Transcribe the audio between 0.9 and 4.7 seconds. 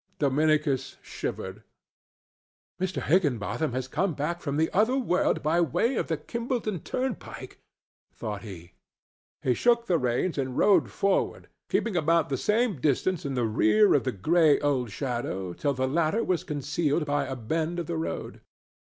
shivered. "Mr. Higginbotham has come back from